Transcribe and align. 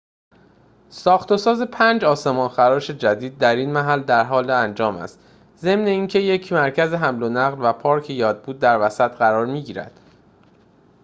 ساخت‌وساز 0.89 1.61
پنج 1.61 2.05
آسمان‌خراش 2.05 2.89
جدید 2.89 3.37
در 3.37 3.55
این 3.55 3.73
محل 3.73 4.01
درحال 4.03 4.49
انجام 4.49 4.95
است 4.97 5.19
ضمن 5.57 5.87
اینکه 5.87 6.19
یک 6.19 6.53
مرکز 6.53 6.93
حمل‌ونقل 6.93 7.69
و 7.69 7.73
پارک 7.73 8.09
یادبود 8.09 8.59
در 8.59 8.79
وسط 8.79 9.11
قرار 9.11 9.45
می‌گیرد 9.45 9.99